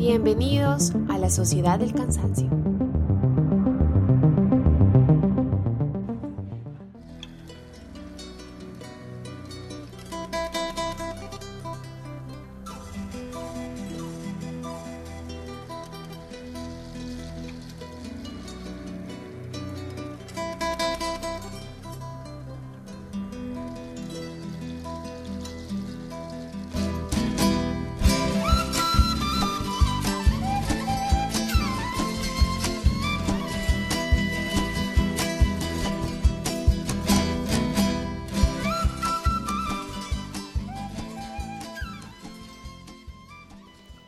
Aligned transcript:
Bienvenidos 0.00 0.92
a 1.10 1.18
la 1.18 1.28
Sociedad 1.28 1.78
del 1.78 1.92
Cansancio. 1.92 2.48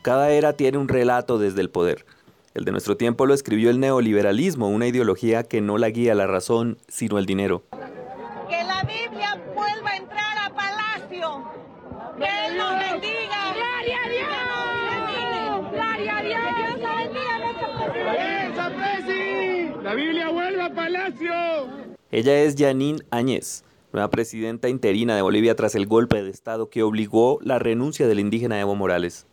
Cada 0.03 0.31
era 0.31 0.51
tiene 0.51 0.77
un 0.79 0.89
relato 0.89 1.39
desde 1.39 1.61
el 1.61 1.69
poder. 1.69 2.05
El 2.53 2.65
de 2.65 2.71
nuestro 2.71 2.97
tiempo 2.97 3.25
lo 3.25 3.33
escribió 3.33 3.69
el 3.69 3.79
neoliberalismo, 3.79 4.67
una 4.67 4.85
ideología 4.85 5.43
que 5.43 5.61
no 5.61 5.77
la 5.77 5.91
guía 5.91 6.13
la 6.13 6.27
razón, 6.27 6.77
sino 6.89 7.17
el 7.19 7.25
dinero. 7.25 7.63
Que 8.49 8.63
la 8.65 8.83
Biblia 8.83 9.41
vuelva 9.55 9.91
a 9.91 9.95
entrar 9.95 10.37
a 10.39 10.53
Palacio. 10.53 11.45
Que 12.17 12.25
Él 12.25 12.57
nos 12.57 12.79
bendiga. 12.79 13.53
¡Gloria 13.55 13.97
a 14.03 14.09
Dios! 14.09 15.71
¡Gloria 15.71 16.17
a 16.17 16.21
Dios! 16.21 16.41
¡Esa 18.51 19.83
¡La 19.83 19.93
Biblia 19.95 20.29
vuelva 20.31 20.65
a 20.65 20.69
Palacio! 20.69 21.31
Ella 22.11 22.41
es 22.41 22.55
Janine 22.57 22.99
Áñez, 23.09 23.63
nueva 23.93 24.09
presidenta 24.09 24.67
interina 24.67 25.15
de 25.15 25.21
Bolivia 25.21 25.55
tras 25.55 25.75
el 25.75 25.87
golpe 25.87 26.21
de 26.21 26.29
Estado 26.29 26.69
que 26.69 26.83
obligó 26.83 27.39
la 27.41 27.57
renuncia 27.57 28.05
del 28.05 28.19
indígena 28.19 28.59
Evo 28.59 28.75
Morales. 28.75 29.27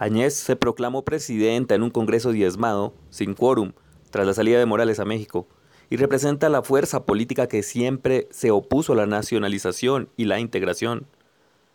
Añez 0.00 0.34
se 0.34 0.54
proclamó 0.54 1.04
presidenta 1.04 1.74
en 1.74 1.82
un 1.82 1.90
congreso 1.90 2.30
diezmado, 2.30 2.94
sin 3.10 3.34
quórum, 3.34 3.72
tras 4.10 4.28
la 4.28 4.32
salida 4.32 4.60
de 4.60 4.64
Morales 4.64 5.00
a 5.00 5.04
México, 5.04 5.48
y 5.90 5.96
representa 5.96 6.48
la 6.48 6.62
fuerza 6.62 7.04
política 7.04 7.48
que 7.48 7.64
siempre 7.64 8.28
se 8.30 8.52
opuso 8.52 8.92
a 8.92 8.96
la 8.96 9.06
nacionalización 9.06 10.08
y 10.16 10.26
la 10.26 10.38
integración. 10.38 11.08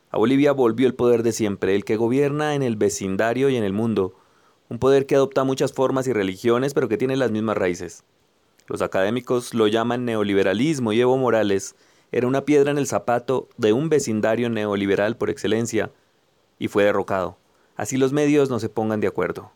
A 0.10 0.18
Bolivia 0.18 0.54
volvió 0.54 0.88
el 0.88 0.96
poder 0.96 1.22
de 1.22 1.34
siempre, 1.34 1.76
el 1.76 1.84
que 1.84 1.98
gobierna 1.98 2.56
en 2.56 2.64
el 2.64 2.78
vecindario 2.78 3.50
y 3.50 3.58
en 3.58 3.66
el 3.66 3.74
mundo, 3.74 4.16
un 4.70 4.80
poder 4.80 5.06
que 5.06 5.16
adopta 5.16 5.44
muchas 5.44 5.74
formas 5.74 6.08
y 6.08 6.14
religiones, 6.14 6.74
pero 6.74 6.88
que 6.88 6.98
tiene 6.98 7.18
las 7.18 7.32
mismas 7.32 7.58
raíces. 7.58 8.06
Los 8.68 8.82
académicos 8.82 9.54
lo 9.54 9.68
llaman 9.68 10.06
neoliberalismo 10.06 10.94
y 10.94 11.02
Evo 11.02 11.18
Morales 11.18 11.76
era 12.14 12.28
una 12.28 12.46
piedra 12.46 12.72
en 12.72 12.78
el 12.78 12.88
zapato 12.88 13.50
de 13.58 13.74
un 13.74 13.90
vecindario 13.90 14.50
neoliberal 14.50 15.18
por 15.18 15.30
excelencia, 15.30 15.92
y 16.58 16.70
fue 16.70 16.86
derrocado 16.86 17.42
así 17.76 17.98
los 17.98 18.14
medios 18.14 18.50
no 18.50 18.60
se 18.60 18.70
pongan 18.70 19.00
de 19.00 19.08
acuerdo. 19.08 19.52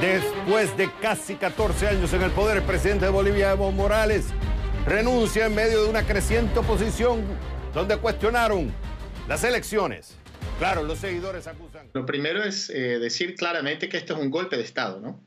Después 0.00 0.76
de 0.76 0.90
casi 1.00 1.36
14 1.36 1.88
años 1.88 2.12
en 2.12 2.22
el 2.22 2.30
poder, 2.32 2.58
el 2.58 2.64
presidente 2.64 3.04
de 3.04 3.10
Bolivia, 3.10 3.52
Evo 3.52 3.70
Morales, 3.70 4.26
renuncia 4.84 5.46
en 5.46 5.54
medio 5.54 5.84
de 5.84 5.88
una 5.88 6.04
creciente 6.04 6.58
oposición 6.58 7.22
donde 7.72 7.96
cuestionaron 7.96 8.72
las 9.28 9.44
elecciones. 9.44 10.16
Claro, 10.58 10.82
los 10.82 10.98
seguidores 10.98 11.46
acusan. 11.46 11.88
Lo 11.92 12.04
primero 12.04 12.42
es 12.42 12.68
eh, 12.70 12.98
decir 12.98 13.36
claramente 13.36 13.88
que 13.88 13.96
esto 13.96 14.14
es 14.14 14.20
un 14.20 14.30
golpe 14.30 14.56
de 14.56 14.62
Estado, 14.62 15.00
¿no? 15.00 15.20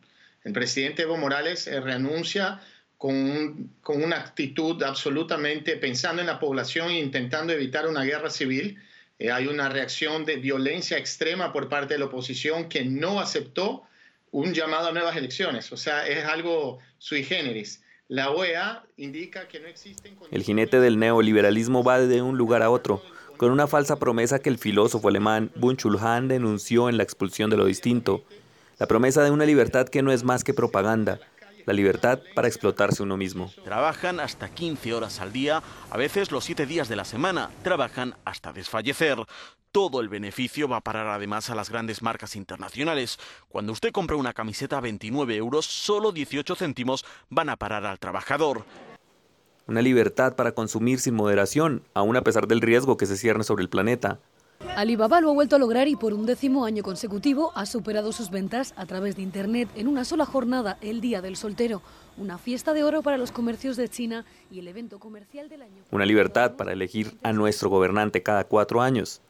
El 0.43 0.53
presidente 0.53 1.03
Evo 1.03 1.17
Morales 1.17 1.67
eh, 1.67 1.79
renuncia 1.79 2.59
con, 2.97 3.71
con, 3.81 4.03
una 4.03 4.17
actitud 4.17 4.81
absolutamente 4.83 5.75
pensando 5.77 6.21
en 6.21 6.27
la 6.27 6.39
población 6.39 6.89
e 6.89 6.99
intentando 6.99 7.51
evitar 7.51 7.87
una 7.87 8.03
guerra 8.03 8.29
civil 8.29 8.77
eh, 9.17 9.31
hay 9.31 9.47
una 9.47 9.69
reacción 9.69 10.25
de 10.25 10.37
violencia 10.37 10.97
extrema 10.97 11.53
por 11.53 11.69
parte 11.69 11.93
de 11.93 11.99
la 11.99 12.05
oposición 12.05 12.67
que 12.67 12.83
no 12.83 13.19
aceptó 13.19 13.83
un 14.31 14.53
llamado 14.53 14.89
a 14.89 14.91
nuevas 14.91 15.15
elecciones. 15.15 15.71
O 15.71 15.77
sea, 15.77 16.05
es 16.07 16.25
algo 16.25 16.79
sui 16.97 17.23
generis. 17.23 17.81
La 18.07 18.31
OEA 18.31 18.83
indica 18.97 19.47
que 19.47 19.59
no 19.59 19.67
existen... 19.67 20.17
El 20.29 20.43
jinete 20.43 20.79
del 20.79 20.99
neoliberalismo 20.99 21.83
va 21.83 21.99
de 21.99 22.21
un 22.21 22.37
lugar 22.37 22.61
a 22.61 22.69
otro, 22.69 23.01
con 23.37 23.51
una 23.51 23.67
falsa 23.67 23.97
promesa 23.97 24.39
que 24.39 24.49
el 24.49 24.57
filósofo 24.57 25.07
alemán 25.07 25.51
Bunchul 25.55 25.97
Han 25.99 26.27
denunció 26.27 26.89
en 26.89 26.97
la 26.97 27.03
expulsión 27.03 27.49
de 27.49 27.57
lo 27.57 27.65
distinto, 27.65 28.23
la 28.77 28.87
promesa 28.87 29.23
de 29.23 29.31
una 29.31 29.45
libertad 29.45 29.87
que 29.87 30.01
no 30.01 30.11
es 30.11 30.23
más 30.23 30.43
que 30.43 30.53
propaganda, 30.53 31.19
la 31.65 31.73
libertad 31.73 32.19
para 32.33 32.47
explotarse 32.47 33.03
uno 33.03 33.17
mismo. 33.17 33.51
Trabajan 33.63 34.19
hasta 34.19 34.49
15 34.49 34.93
horas 34.93 35.19
al 35.19 35.33
día, 35.33 35.61
a 35.89 35.97
veces 35.97 36.31
los 36.31 36.45
7 36.45 36.65
días 36.65 36.87
de 36.87 36.95
la 36.95 37.05
semana, 37.05 37.49
trabajan 37.63 38.15
hasta 38.25 38.53
desfallecer. 38.53 39.17
Todo 39.71 39.99
el 39.99 40.07
beneficio 40.07 40.69
va 40.69 40.77
a 40.77 40.81
parar 40.81 41.07
además 41.07 41.49
a 41.49 41.55
las 41.55 41.69
grandes 41.69 42.01
marcas 42.01 42.35
internacionales. 42.35 43.19
Cuando 43.49 43.73
usted 43.73 43.91
compra 43.91 44.15
una 44.15 44.33
camiseta 44.33 44.77
a 44.77 44.81
29 44.81 45.35
euros, 45.35 45.65
solo 45.65 46.11
18 46.11 46.55
céntimos 46.55 47.03
van 47.29 47.49
a 47.49 47.57
parar 47.57 47.85
al 47.85 47.99
trabajador. 47.99 48.63
Una 49.67 49.81
libertad 49.81 50.35
para 50.35 50.53
consumir 50.53 50.99
sin 50.99 51.15
moderación, 51.15 51.83
aun 51.93 52.15
a 52.15 52.21
pesar 52.21 52.47
del 52.47 52.61
riesgo 52.61 52.97
que 52.97 53.07
se 53.07 53.17
cierne 53.17 53.43
sobre 53.43 53.63
el 53.63 53.69
planeta. 53.69 54.19
Alibaba 54.75 55.21
lo 55.21 55.29
ha 55.29 55.33
vuelto 55.33 55.55
a 55.55 55.59
lograr 55.59 55.87
y 55.87 55.95
por 55.95 56.13
un 56.13 56.25
décimo 56.25 56.65
año 56.65 56.83
consecutivo 56.83 57.51
ha 57.55 57.65
superado 57.65 58.11
sus 58.11 58.29
ventas 58.29 58.73
a 58.75 58.85
través 58.85 59.15
de 59.15 59.21
Internet 59.21 59.69
en 59.75 59.87
una 59.87 60.03
sola 60.03 60.25
jornada, 60.25 60.77
el 60.81 60.99
Día 60.99 61.21
del 61.21 61.37
Soltero, 61.37 61.81
una 62.17 62.37
fiesta 62.37 62.73
de 62.73 62.83
oro 62.83 63.01
para 63.01 63.17
los 63.17 63.31
comercios 63.31 63.77
de 63.77 63.87
China 63.87 64.25
y 64.51 64.59
el 64.59 64.67
evento 64.67 64.99
comercial 64.99 65.47
del 65.47 65.61
año. 65.61 65.83
Una 65.91 66.05
libertad 66.05 66.55
para 66.55 66.73
elegir 66.73 67.15
a 67.23 67.31
nuestro 67.31 67.69
gobernante 67.69 68.23
cada 68.23 68.43
cuatro 68.43 68.81
años. 68.81 69.21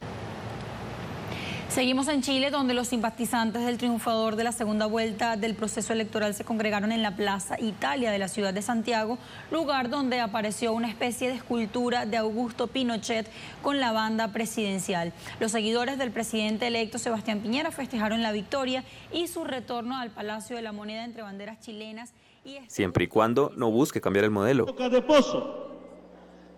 Seguimos 1.76 2.08
en 2.08 2.22
Chile, 2.22 2.50
donde 2.50 2.72
los 2.72 2.88
simpatizantes 2.88 3.66
del 3.66 3.76
triunfador 3.76 4.36
de 4.36 4.44
la 4.44 4.52
segunda 4.52 4.86
vuelta 4.86 5.36
del 5.36 5.54
proceso 5.54 5.92
electoral 5.92 6.32
se 6.32 6.42
congregaron 6.42 6.90
en 6.90 7.02
la 7.02 7.16
Plaza 7.16 7.60
Italia 7.60 8.10
de 8.10 8.18
la 8.18 8.28
ciudad 8.28 8.54
de 8.54 8.62
Santiago, 8.62 9.18
lugar 9.50 9.90
donde 9.90 10.20
apareció 10.20 10.72
una 10.72 10.88
especie 10.88 11.28
de 11.28 11.34
escultura 11.34 12.06
de 12.06 12.16
Augusto 12.16 12.68
Pinochet 12.68 13.28
con 13.60 13.78
la 13.78 13.92
banda 13.92 14.32
presidencial. 14.32 15.12
Los 15.38 15.52
seguidores 15.52 15.98
del 15.98 16.12
presidente 16.12 16.66
electo 16.66 16.96
Sebastián 16.96 17.40
Piñera 17.40 17.70
festejaron 17.70 18.22
la 18.22 18.32
victoria 18.32 18.82
y 19.12 19.26
su 19.26 19.44
retorno 19.44 19.98
al 19.98 20.08
Palacio 20.08 20.56
de 20.56 20.62
la 20.62 20.72
Moneda 20.72 21.04
entre 21.04 21.20
banderas 21.20 21.60
chilenas 21.60 22.14
y... 22.42 22.56
Siempre 22.68 23.04
y 23.04 23.08
cuando 23.08 23.52
no 23.54 23.70
busque 23.70 24.00
cambiar 24.00 24.24
el 24.24 24.30
modelo. 24.30 24.64
De 24.64 25.02
pozo, 25.02 25.72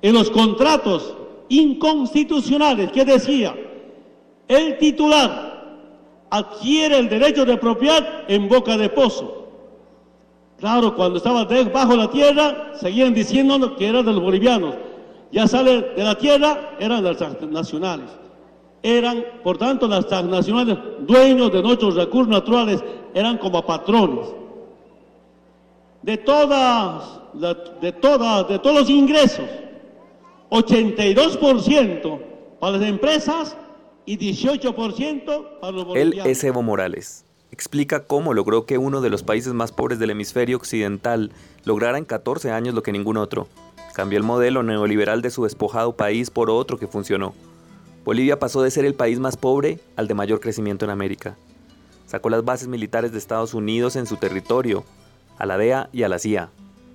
en 0.00 0.14
los 0.14 0.30
contratos 0.30 1.16
inconstitucionales 1.48 2.92
que 2.92 3.04
decía 3.04 3.56
el 4.48 4.78
titular 4.78 5.48
adquiere 6.30 6.98
el 6.98 7.08
derecho 7.08 7.44
de 7.44 7.56
propiedad 7.56 8.24
en 8.28 8.48
boca 8.48 8.76
de 8.76 8.88
pozo. 8.88 9.46
Claro, 10.58 10.96
cuando 10.96 11.18
estaba 11.18 11.44
bajo 11.44 11.94
la 11.94 12.10
tierra, 12.10 12.72
seguían 12.74 13.14
diciendo 13.14 13.76
que 13.76 13.86
era 13.86 14.02
de 14.02 14.12
los 14.12 14.20
bolivianos. 14.20 14.74
Ya 15.30 15.46
sale 15.46 15.82
de 15.94 16.02
la 16.02 16.16
tierra, 16.16 16.76
eran 16.80 17.04
las 17.04 17.18
transnacionales. 17.18 18.08
Eran, 18.82 19.24
por 19.44 19.58
tanto, 19.58 19.86
las 19.86 20.06
transnacionales 20.06 20.78
dueños 21.00 21.52
de 21.52 21.62
nuestros 21.62 21.94
recursos 21.94 22.28
naturales, 22.28 22.82
eran 23.14 23.38
como 23.38 23.64
patrones. 23.64 24.26
De 26.02 26.16
todas, 26.16 27.20
de 27.80 27.92
todas, 27.92 28.48
de 28.48 28.58
todos 28.58 28.80
los 28.80 28.90
ingresos, 28.90 29.44
82% 30.50 32.18
para 32.58 32.78
las 32.78 32.88
empresas 32.88 33.56
y 34.08 34.16
18% 34.16 35.60
para 35.60 35.70
los 35.70 35.84
bolivianos. 35.84 36.24
Él 36.24 36.30
es 36.30 36.42
Evo 36.42 36.62
Morales. 36.62 37.26
Explica 37.52 38.04
cómo 38.04 38.32
logró 38.32 38.64
que 38.64 38.78
uno 38.78 39.02
de 39.02 39.10
los 39.10 39.22
países 39.22 39.52
más 39.52 39.70
pobres 39.70 39.98
del 39.98 40.08
hemisferio 40.08 40.56
occidental 40.56 41.30
lograra 41.66 41.98
en 41.98 42.06
14 42.06 42.50
años 42.50 42.74
lo 42.74 42.82
que 42.82 42.90
ningún 42.90 43.18
otro. 43.18 43.48
Cambió 43.92 44.16
el 44.16 44.24
modelo 44.24 44.62
neoliberal 44.62 45.20
de 45.20 45.28
su 45.28 45.44
despojado 45.44 45.94
país 45.94 46.30
por 46.30 46.48
otro 46.48 46.78
que 46.78 46.86
funcionó. 46.86 47.34
Bolivia 48.06 48.38
pasó 48.38 48.62
de 48.62 48.70
ser 48.70 48.86
el 48.86 48.94
país 48.94 49.18
más 49.18 49.36
pobre 49.36 49.78
al 49.94 50.08
de 50.08 50.14
mayor 50.14 50.40
crecimiento 50.40 50.86
en 50.86 50.90
América. 50.90 51.36
Sacó 52.06 52.30
las 52.30 52.46
bases 52.46 52.68
militares 52.68 53.12
de 53.12 53.18
Estados 53.18 53.52
Unidos 53.52 53.94
en 53.96 54.06
su 54.06 54.16
territorio, 54.16 54.84
a 55.36 55.44
la 55.44 55.58
DEA 55.58 55.90
y 55.92 56.04
a 56.04 56.08
la 56.08 56.18
CIA. 56.18 56.48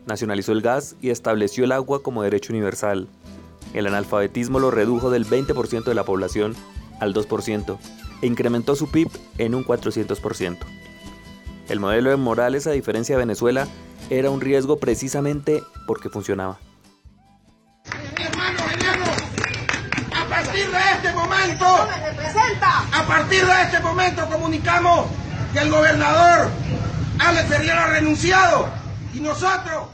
Nacionalizó 0.07 0.51
el 0.51 0.63
gas 0.63 0.95
y 0.99 1.11
estableció 1.11 1.65
el 1.65 1.73
agua 1.73 2.01
como 2.01 2.23
derecho 2.23 2.53
universal. 2.53 3.07
El 3.75 3.85
analfabetismo 3.85 4.59
lo 4.59 4.71
redujo 4.71 5.11
del 5.11 5.27
20% 5.27 5.83
de 5.83 5.95
la 5.95 6.05
población 6.05 6.55
al 6.99 7.13
2% 7.13 7.77
e 8.21 8.27
incrementó 8.27 8.75
su 8.75 8.89
PIB 8.89 9.09
en 9.37 9.55
un 9.55 9.65
400%. 9.65 10.57
El 11.69 11.79
modelo 11.79 12.09
de 12.09 12.17
Morales, 12.17 12.67
a 12.67 12.71
diferencia 12.71 13.15
de 13.15 13.19
Venezuela, 13.19 13.67
era 14.09 14.29
un 14.29 14.41
riesgo 14.41 14.77
precisamente 14.77 15.63
porque 15.87 16.09
funcionaba. 16.09 16.59
Hermano, 18.17 18.59
a 20.15 20.29
partir 20.29 20.69
de 20.69 20.79
este 20.95 21.13
momento 21.13 21.33
momento, 21.33 21.65
a 21.65 23.07
partir 23.07 23.45
de 23.45 23.61
este 23.63 23.79
momento 23.79 24.25
comunicamos 24.29 25.07
que 25.53 25.59
el 25.59 25.69
gobernador 25.69 26.49
Alex 27.19 27.47
Ferriera 27.47 27.85
ha 27.85 27.87
renunciado 27.87 28.67
y 29.13 29.19
nosotros... 29.19 29.87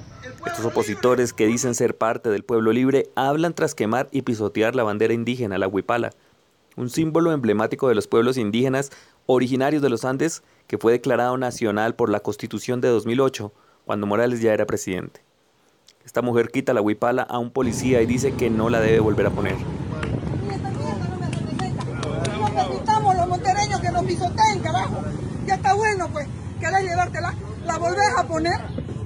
Estos 0.46 0.66
opositores 0.66 1.34
que 1.34 1.48
dicen 1.48 1.75
ser 1.75 1.98
parte 1.98 2.30
del 2.30 2.44
pueblo 2.44 2.72
libre 2.72 3.10
hablan 3.16 3.54
tras 3.54 3.75
quemar 3.75 4.07
y 4.12 4.22
pisotear 4.22 4.75
la 4.75 4.84
bandera 4.84 5.13
indígena, 5.13 5.57
la 5.57 5.68
huipala, 5.68 6.12
un 6.80 6.90
símbolo 6.90 7.34
emblemático 7.34 7.90
de 7.90 7.96
los 7.96 8.08
pueblos 8.08 8.38
indígenas 8.38 8.90
originarios 9.26 9.81
de 9.81 9.90
los 9.90 10.06
Andes 10.06 10.44
que 10.66 10.78
fue 10.78 10.94
declarado 10.94 11.38
nacional 11.38 11.94
por 11.94 12.10
la 12.10 12.22
Constitución 12.22 12.80
de 12.80 12.88
2008, 12.88 13.52
cuando 13.86 14.08
Morales 14.08 14.40
ya 14.40 14.54
era 14.54 14.66
presidente. 14.66 15.22
Esta 16.06 16.22
mujer 16.22 16.50
quita 16.52 16.74
la 16.74 16.81
huipala 16.81 17.24
a 17.24 17.38
un 17.38 17.52
policía 17.52 18.02
y 18.02 18.06
dice 18.06 18.31
que 18.34 18.50
no 18.50 18.70
la 18.70 18.80
debe 18.80 19.02
volver 19.02 19.26
a 19.26 19.30
poner. 19.30 19.58
No 22.40 22.48
permitamos 22.56 23.16
los 23.16 23.28
montereños 23.28 23.82
que 23.82 23.92
nos 23.92 24.04
pisoteen, 24.06 24.60
carajo. 24.64 25.04
Ya 25.46 25.56
está 25.56 25.74
bueno, 25.74 26.08
pues. 26.14 26.28
¿Querés 26.62 26.84
llevártela? 26.84 27.34
¿La 27.66 27.78
volvés 27.78 28.10
a 28.18 28.24
poner? 28.24 28.60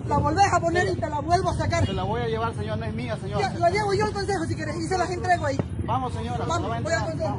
La 0.07 0.17
volvés 0.17 0.45
a 0.51 0.59
poner 0.59 0.89
y 0.89 0.95
te 0.95 1.09
la 1.09 1.19
vuelvo 1.21 1.49
a 1.49 1.55
sacar. 1.55 1.85
Se 1.85 1.93
la 1.93 2.03
voy 2.03 2.21
a 2.21 2.27
llevar, 2.27 2.53
señor, 2.55 2.77
no 2.77 2.85
es 2.85 2.93
mía, 2.93 3.17
señor. 3.17 3.41
La 3.57 3.69
llevo 3.69 3.93
yo 3.93 4.05
al 4.05 4.13
consejo 4.13 4.45
si 4.45 4.55
quieres 4.55 4.75
y 4.75 4.87
se 4.87 4.97
las 4.97 5.09
entrego 5.09 5.45
ahí. 5.45 5.57
Vamos, 5.85 6.13
señora. 6.13 6.45
Vamos, 6.45 6.83
voy 6.83 6.93
al 6.93 7.05
consejo. 7.05 7.37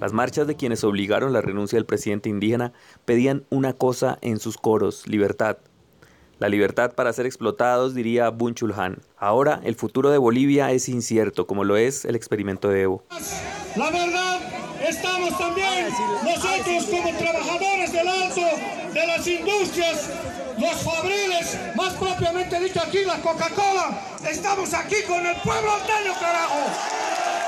Las 0.00 0.14
marchas 0.14 0.46
de 0.46 0.56
quienes 0.56 0.82
obligaron 0.82 1.34
la 1.34 1.42
renuncia 1.42 1.76
del 1.76 1.84
presidente 1.84 2.30
indígena 2.30 2.72
pedían 3.04 3.44
una 3.50 3.74
cosa 3.74 4.18
en 4.22 4.38
sus 4.38 4.56
coros, 4.56 5.06
libertad. 5.06 5.58
La 6.38 6.48
libertad 6.48 6.94
para 6.94 7.12
ser 7.12 7.26
explotados, 7.26 7.94
diría 7.94 8.30
Bunchulhan. 8.30 9.02
Ahora 9.18 9.60
el 9.62 9.74
futuro 9.74 10.08
de 10.08 10.16
Bolivia 10.16 10.72
es 10.72 10.88
incierto, 10.88 11.46
como 11.46 11.64
lo 11.64 11.76
es 11.76 12.06
el 12.06 12.16
experimento 12.16 12.68
de 12.68 12.80
Evo. 12.80 13.04
La 13.76 13.90
verdad, 13.90 14.40
estamos 14.88 15.38
también 15.38 15.88
nosotros 16.24 16.84
como 16.90 17.18
trabajadores 17.18 17.92
del 17.92 18.08
alto, 18.08 18.40
de 18.94 19.06
las 19.06 19.26
industrias, 19.26 20.10
los 20.60 20.82
fabriles, 20.82 21.58
más 21.74 21.94
propiamente 21.94 22.60
dicho 22.60 22.80
aquí 22.80 23.04
la 23.04 23.20
Coca-Cola, 23.20 23.98
estamos 24.28 24.72
aquí 24.74 24.96
con 25.06 25.24
el 25.26 25.36
pueblo 25.40 25.72
alteño, 25.72 26.12
carajo. 26.20 26.60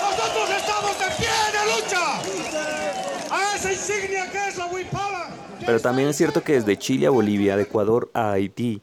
Nosotros 0.00 0.50
estamos 0.56 0.98
de 0.98 1.06
pie 1.18 1.28
de 1.52 1.62
lucha 1.74 2.20
a 3.30 3.56
esa 3.56 3.72
insignia 3.72 4.30
que 4.30 4.48
es 4.48 4.56
la 4.56 4.66
Huipala. 4.66 5.28
Pero 5.64 5.80
también 5.80 6.08
es 6.08 6.16
cierto 6.16 6.42
que 6.42 6.54
desde 6.54 6.76
Chile 6.76 7.06
a 7.06 7.10
Bolivia, 7.10 7.56
de 7.56 7.62
Ecuador 7.62 8.10
a 8.14 8.32
Haití, 8.32 8.82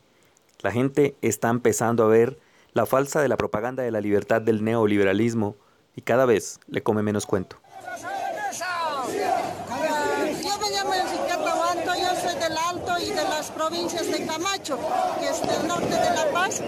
la 0.62 0.72
gente 0.72 1.16
está 1.22 1.50
empezando 1.50 2.04
a 2.04 2.08
ver 2.08 2.40
la 2.74 2.86
falsa 2.86 3.22
de 3.22 3.28
la 3.28 3.38
propaganda 3.38 3.84
de 3.84 3.92
la 3.92 4.02
libertad 4.02 4.42
del 4.42 4.64
neoliberalismo 4.64 5.56
y 5.96 6.02
cada 6.02 6.26
vez 6.26 6.60
le 6.68 6.84
come 6.84 7.02
menos 7.02 7.26
cuento. 7.26 7.58
Yo 10.42 10.58
me 10.60 10.70
llamo 10.72 10.94
Enriqueta 10.94 11.56
Banto, 11.56 11.92
yo 11.96 12.16
soy 12.22 12.40
del 12.40 12.58
Alto 12.58 13.00
y 13.00 13.10
de 13.10 13.24
las 13.24 13.52
provincias 13.80 14.12
de 14.12 14.26
Camacho, 14.26 14.78
que 15.20 15.30
es 15.30 15.42
del 15.42 15.68
norte 15.68 15.96
de 15.96 16.10
La 16.14 16.26
Paz. 16.34 16.62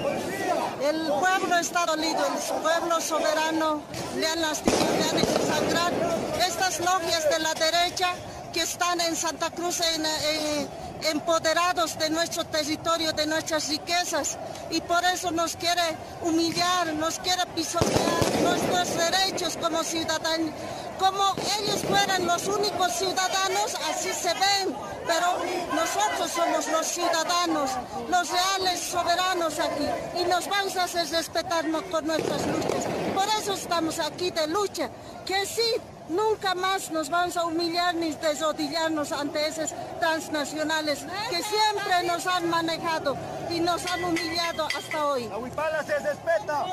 El 0.81 1.07
pueblo 1.19 1.57
está 1.59 1.85
dolido, 1.85 2.25
el 2.25 2.61
pueblo 2.61 3.01
soberano 3.01 3.81
le 4.17 4.27
han 4.27 4.41
lastimado, 4.41 4.85
le 4.97 5.09
han 5.09 5.17
hecho 5.17 5.45
sangrar. 5.45 5.91
Estas 6.47 6.79
logias 6.79 7.29
de 7.29 7.39
la 7.39 7.53
derecha 7.53 8.13
que 8.53 8.61
están 8.61 9.01
en 9.01 9.15
Santa 9.15 9.49
Cruz 9.51 9.81
eh, 9.81 10.67
empoderados 11.11 11.97
de 11.99 12.09
nuestro 12.09 12.45
territorio, 12.45 13.11
de 13.11 13.27
nuestras 13.27 13.67
riquezas, 13.67 14.37
y 14.69 14.79
por 14.81 15.03
eso 15.03 15.31
nos 15.31 15.57
quiere 15.57 15.83
humillar, 16.21 16.93
nos 16.93 17.19
quiere 17.19 17.45
pisotear 17.55 18.30
como 19.59 19.83
ciudadanos. 19.83 20.51
Como 20.99 21.33
ellos 21.59 21.81
fueran 21.89 22.27
los 22.27 22.47
únicos 22.47 22.91
ciudadanos, 22.93 23.75
así 23.89 24.13
se 24.13 24.33
ven, 24.33 24.75
pero 25.07 25.37
nosotros 25.73 26.31
somos 26.31 26.67
los 26.67 26.85
ciudadanos, 26.85 27.71
los 28.07 28.29
reales 28.29 28.79
soberanos 28.79 29.59
aquí, 29.59 29.87
y 30.19 30.25
nos 30.25 30.47
vamos 30.47 30.77
a 30.77 30.83
hacer 30.83 31.09
respetarnos 31.09 31.81
con 31.83 32.05
nuestras 32.05 32.45
luchas. 32.45 32.85
Por 33.15 33.27
eso 33.39 33.53
estamos 33.53 33.99
aquí 33.99 34.29
de 34.29 34.47
lucha, 34.47 34.89
que 35.25 35.43
sí, 35.47 35.81
Nunca 36.09 36.53
más 36.55 36.91
nos 36.91 37.09
vamos 37.09 37.37
a 37.37 37.45
humillar 37.45 37.95
ni 37.95 38.11
desrodillarnos 38.11 39.13
ante 39.13 39.47
esos 39.47 39.73
transnacionales 40.01 41.05
que 41.29 41.41
siempre 41.41 42.03
nos 42.05 42.27
han 42.27 42.49
manejado 42.49 43.15
y 43.49 43.61
nos 43.61 43.85
han 43.85 44.03
humillado 44.03 44.67
hasta 44.77 45.05
hoy. 45.05 45.29
La 45.29 45.37
huipala 45.37 45.81
se 45.83 45.97
respeta. 45.99 46.65